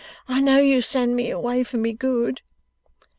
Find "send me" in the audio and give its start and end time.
0.81-1.29